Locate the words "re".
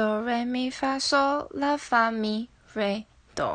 0.24-0.46, 2.74-3.04